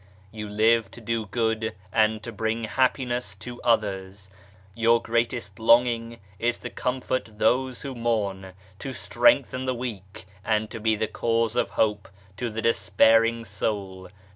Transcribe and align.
You 0.31 0.49
live 0.49 0.89
to 0.97 0.99
do 0.99 1.27
good 1.27 1.75
and 1.93 2.23
to 2.23 2.31
bring 2.31 2.63
happiness 2.63 3.35
to 3.35 3.61
others. 3.61 4.31
Your 4.73 4.99
greatest 4.99 5.59
longing 5.59 6.17
is 6.39 6.57
to 6.65 6.71
comfort 6.71 7.37
those 7.37 7.83
who 7.83 7.93
mourn, 7.93 8.53
to 8.79 8.93
strengthen 8.93 9.65
the 9.65 9.75
weak, 9.75 10.25
and 10.43 10.71
to 10.71 10.79
be 10.79 10.95
the 10.95 11.05
cause 11.05 11.55
of 11.55 11.69
hope 11.77 12.09
to 12.37 12.49
the 12.49 12.63
despairing 12.63 13.45
soul. 13.45 14.09